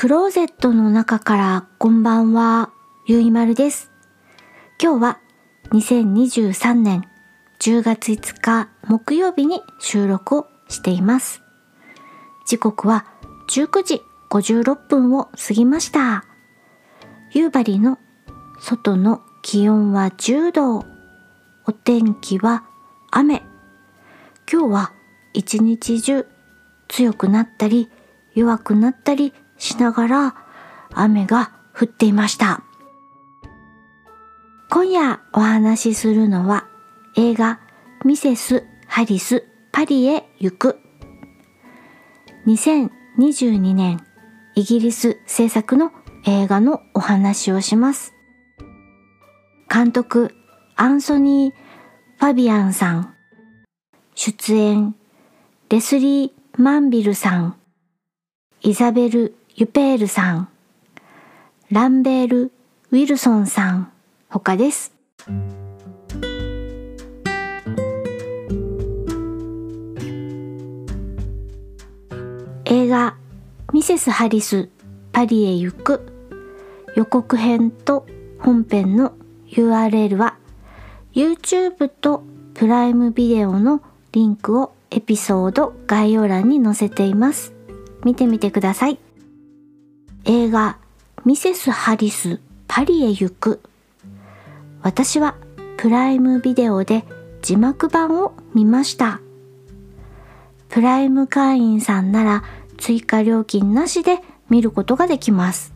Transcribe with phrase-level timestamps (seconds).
[0.00, 2.70] クローゼットの中からこんばんは、
[3.08, 3.90] ゆいまるです。
[4.80, 5.18] 今日は
[5.72, 7.02] 2023年
[7.58, 11.42] 10月5日木曜日に収録をしています。
[12.46, 13.06] 時刻は
[13.50, 16.24] 19時56分を過ぎました。
[17.32, 17.98] 夕張の
[18.60, 20.84] 外の気温は10度。
[21.66, 22.62] お天気は
[23.10, 23.42] 雨。
[24.48, 24.92] 今日は
[25.32, 26.24] 一日中
[26.86, 27.90] 強くなったり
[28.36, 30.34] 弱くなったりしながら
[30.94, 32.62] 雨が降っていました。
[34.70, 36.66] 今夜お話しするのは
[37.16, 37.60] 映画
[38.04, 40.78] ミセス・ハリス・パリへ行く
[42.46, 44.04] 2022年
[44.54, 45.92] イギリス制作の
[46.26, 48.14] 映画のお話をします。
[49.72, 50.34] 監督
[50.76, 53.14] アンソニー・ファビアンさん
[54.14, 54.94] 出演
[55.68, 57.56] レスリー・マンビルさん
[58.62, 60.48] イザベル・ユペールさん
[61.72, 62.52] ランベール・
[62.92, 63.90] ウィルソンさん
[64.28, 64.94] 他です。
[72.66, 73.16] 映画
[73.72, 74.68] ミセス・ハリス
[75.10, 76.06] パリへ行く
[76.94, 78.06] 予告編と
[78.38, 79.12] 本編の
[79.48, 80.36] URL は
[81.12, 82.22] YouTube と
[82.54, 87.54] プライムビデオのリンクをエピソード概要欄に載せています。
[88.04, 89.00] 見てみてください。
[90.24, 90.78] 映画
[91.24, 93.60] ミセス・ハリスパリへ行く
[94.82, 95.36] 私は
[95.76, 97.04] プライムビデオで
[97.42, 99.20] 字幕版を見ました。
[100.68, 102.44] プライム会員さんなら
[102.78, 104.18] 追加料金なしで
[104.50, 105.72] 見ることができます。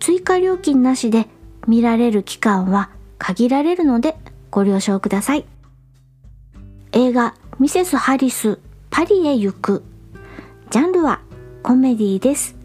[0.00, 1.26] 追加料金なしで
[1.66, 4.16] 見られる期間は限られるので
[4.50, 5.44] ご了承ください。
[6.92, 8.58] 映画ミセス・ハリス
[8.90, 9.84] パリへ行く。
[10.70, 11.20] ジャンルは
[11.62, 12.61] コメディです。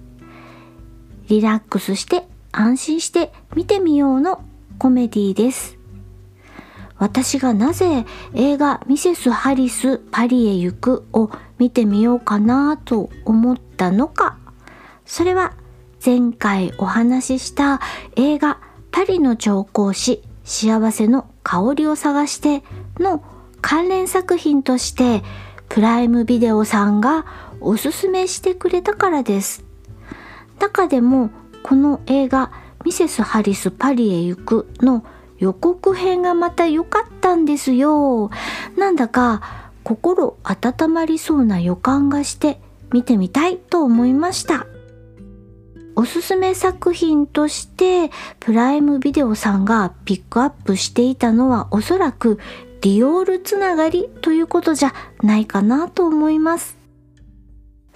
[1.27, 4.43] リラックスして安心して見てみようの
[4.79, 5.77] コメディです。
[6.99, 11.29] 私がなぜ映画ミセス・ハリス・パリへ行くを
[11.59, 14.37] 見てみようかなと思ったのか
[15.05, 15.53] それは
[16.03, 17.81] 前回お話しした
[18.15, 18.59] 映画
[18.91, 22.63] パリの調香師幸せの香りを探して
[22.99, 23.23] の
[23.61, 25.23] 関連作品として
[25.69, 27.25] プライムビデオさんが
[27.59, 29.66] おすすめしてくれたからです。
[30.59, 31.29] 中でも
[31.63, 32.51] この映画
[32.85, 35.03] ミセス・ハリス・パリへ行くの
[35.37, 38.31] 予告編がまた良かったんですよ。
[38.77, 42.59] なんだか心温まりそうな予感がして
[42.91, 44.65] 見てみたいと思いました。
[45.95, 52.39] おすすめ作品としてプライムビデオさんがピックアップしていたのはおそらく
[52.81, 56.76] ディオールつながりということじゃないかなと思います。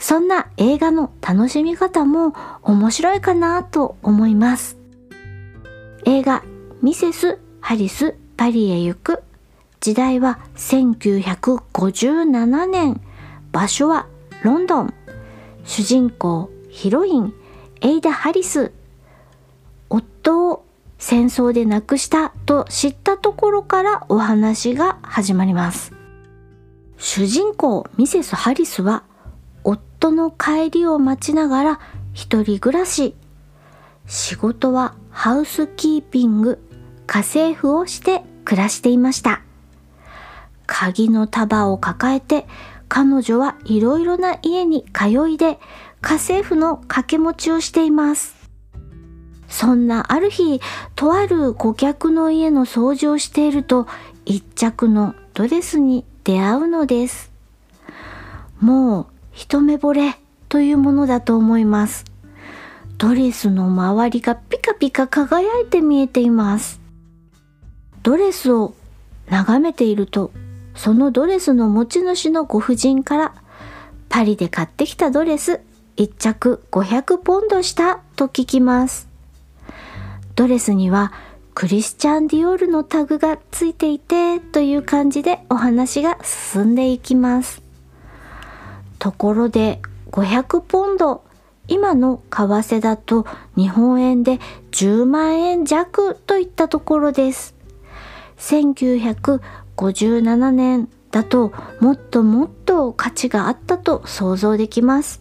[0.02, 4.80] そんな映画の楽しみ方も面白いかなと思います。
[6.06, 6.44] 映画
[6.82, 9.22] ミセス・ハリス・パリへ行く。
[9.80, 13.00] 時代は1957年。
[13.52, 14.08] 場所は
[14.44, 14.92] ロンドン。
[15.66, 17.36] 主人公ヒロイン
[17.82, 18.72] エイダ・ハリス。
[19.88, 20.66] 夫を
[20.98, 25.94] 戦争で亡くしたと知ったところからお話が始まります。
[26.98, 29.04] 主人公ミセス・ハリスは
[29.64, 31.80] 夫の帰りを待ちながら
[32.14, 33.16] 一人暮らし
[34.08, 36.60] 仕事はハウスキーピング
[37.08, 39.42] 家政婦をして暮らしていました。
[40.66, 42.48] 鍵の束を抱えて
[42.88, 45.60] 彼女はいろいろな家に通いで
[46.02, 48.36] 家政婦の掛け持ちをしています。
[49.48, 50.62] そんなある日、
[50.96, 53.86] とある顧客の家の掃除をしていると
[54.26, 57.32] 一着のドレスに出会うのです。
[58.62, 59.08] もう
[59.42, 60.20] 一目惚れ
[60.50, 62.06] というものだと思います。
[63.00, 66.80] ドレスの周りがピカピカ輝いて見えています。
[68.04, 68.76] ドレスを
[69.32, 70.32] 眺めていると
[70.76, 73.34] そのドレスの持ち主のご婦人から
[74.10, 75.62] パリで買ってきたドレス
[75.98, 79.10] 1着500ポンドしたと聞きます。
[80.36, 81.14] ドレスには
[81.56, 87.71] クリスチャン・ディオールのタグがついていてという感じでお話が進んでいきます。
[89.02, 89.82] ところで
[90.12, 91.24] 500ポンド
[91.68, 93.26] 今の為替だと
[93.58, 94.38] 日本円で
[94.70, 97.56] 10万円弱といったところです。
[98.38, 105.20] 1957年だともっともっと価値があったと想像できます。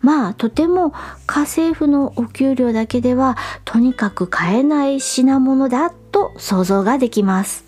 [0.00, 0.94] まあとても
[1.26, 7.66] 家政婦のお給料だけではとにかく買えない品物だと想像ができます。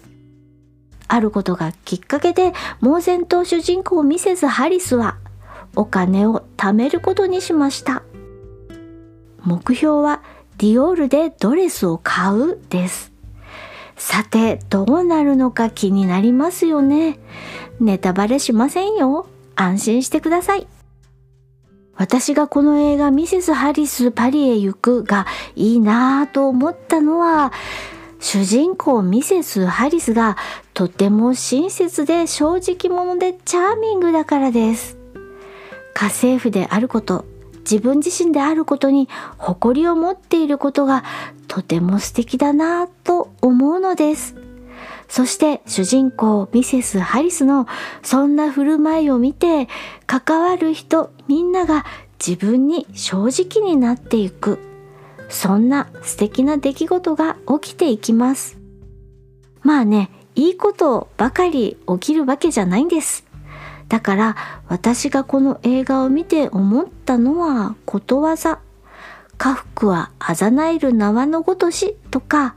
[1.09, 5.19] あることがきっかけで猛然と主人公ミセス・ハリスは
[5.77, 8.03] お金を貯めることにしました。
[9.45, 10.23] 目標は
[10.59, 13.13] ディオールでドレスを買うです。
[13.97, 17.19] さて、どうなるのか気になりますよね。
[17.81, 19.27] ネタバレしませんよ。
[19.55, 20.67] 安心してください。
[21.95, 27.53] 私がこの映画ミセス・ハリス・パリへ行くがいいなぁと思ったのは、
[28.19, 30.37] 主人公ミセス・ハリスが
[30.75, 35.02] とても親切で正直者でチャーミングだからです。
[35.95, 37.25] 家政婦であること、
[37.61, 39.09] 自分自身であることに
[39.39, 41.05] 誇りを持っていることが
[41.49, 44.35] とても素敵だなぁと思うのです。
[45.09, 47.67] そして主人公ミセス・ハリスの
[48.03, 49.69] そんな振る舞いを見て
[50.07, 51.85] 関わる人みんなが
[52.19, 54.59] 自分に正直になっていく。
[55.29, 58.59] そんな素敵な出来事が起きていきます。
[59.63, 63.25] まあねいいことばかり起きるわけじゃないんです。
[63.93, 64.37] だから
[64.69, 68.59] 私がこの映画を見て思ったのはことわざ。
[69.37, 72.55] 家福はあざなえる縄のごとしとか。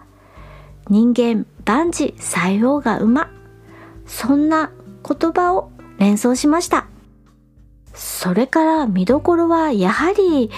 [0.87, 3.29] 人間万事採用が馬。
[4.05, 4.71] そんな
[5.05, 6.87] 言葉を連想しました。
[7.93, 10.49] それから見どころはやはり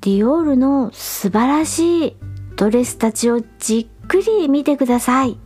[0.00, 2.16] ディオールの素晴らしい
[2.54, 5.40] ドレスたちをじっくり見てください。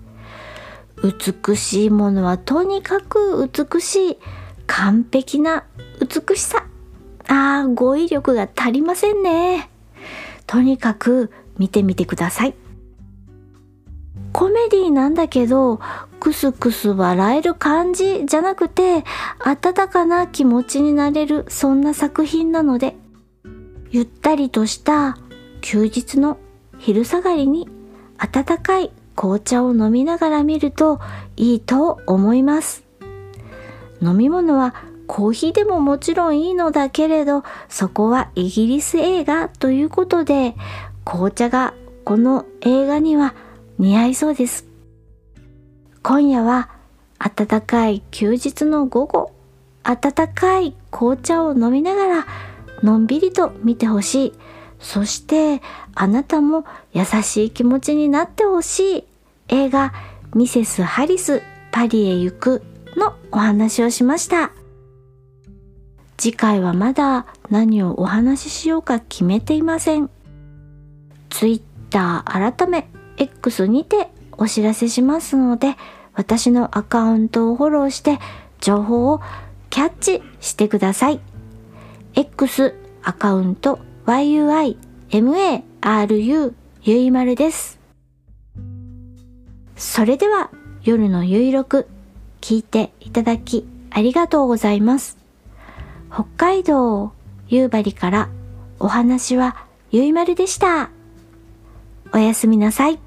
[1.03, 4.19] 美しいものはとにかく美しい。
[4.67, 5.65] 完璧な
[6.01, 6.67] 美しさ。
[7.29, 9.71] ああ語彙力が足りませんね。
[10.47, 12.55] とにかく見てみてください。
[14.33, 15.81] コメディなんだけど
[16.19, 19.05] クスクス笑える感じじゃなくて
[19.39, 22.97] 温かな気持ちになれるそんな作品なので
[23.91, 25.17] ゆったりとした
[25.61, 26.39] 休日の
[26.79, 27.69] 昼下がりに
[28.19, 31.01] 温かい紅茶を飲みながら見ると
[31.37, 32.84] いいと思います。
[34.05, 34.75] 飲み物は
[35.07, 40.55] コーヒーでももちろんいいのだけれどそこはイギリス映画ということで
[41.05, 41.75] 紅茶が
[42.05, 43.35] この映画には
[43.79, 44.67] 似合いそうです。
[46.03, 46.69] 今夜は
[47.19, 49.33] 暖かい休日の午後、
[49.83, 52.27] 暖かい紅茶を飲みながら
[52.83, 54.33] のんびりと見てほしい。
[54.81, 55.63] そして
[55.95, 59.05] あなたも優しい気持ちになってほしい
[59.49, 59.95] 映画
[60.35, 61.43] ミセス・ハリス
[61.73, 62.63] パリへ行く
[62.97, 64.53] のお話をしました。
[66.17, 70.11] 次回はまだ何をお話ししようか決めていません。
[71.31, 75.77] Twitter 改め X にてお知らせしますので、
[76.15, 78.19] 私のアカウントをフォローして
[78.61, 79.21] 情報を
[79.71, 81.21] キャッチしてください。
[82.15, 84.77] X アカウント yuimaru
[86.83, 87.81] ゆいまるです。
[89.77, 90.51] それでは
[90.85, 91.89] 夜のゆいろく
[92.45, 95.17] 聞いていただきありがとうございます。
[96.13, 97.11] 北海道
[97.49, 98.29] 夕張から
[98.79, 100.91] お話はゆいまるでした。
[102.13, 102.99] おやすみなさい。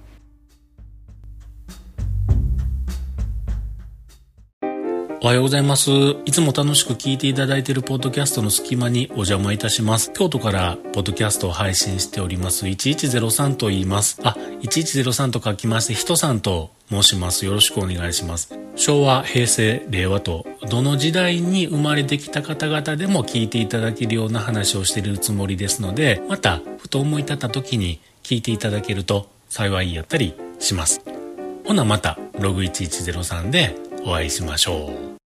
[5.21, 5.91] おはようございます。
[6.25, 10.11] いつも楽しく聞いていただいているポッドキャストの隙間にお邪魔いたします。
[10.13, 12.65] 京都からポッドキャストを配信しております。
[12.65, 14.19] 1103と言います。
[14.23, 17.45] あ、1103と書きまして、人さんと申します。
[17.45, 18.56] よろしくお願いします。
[18.77, 31.01] 昭和、平成、令和と、どの時代に生まれてきた方々でも聞いていただけるような話をしているつもりですので、また、ふと思い立った時に聞いていただけると幸いやったりします。
[31.65, 33.75] ほなまた、ログ1103で
[34.05, 35.16] お会いしましょう。